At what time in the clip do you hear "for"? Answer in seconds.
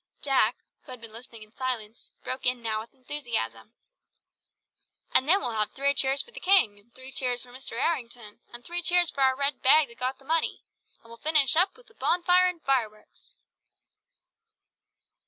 6.23-6.31, 7.43-7.49, 9.11-9.21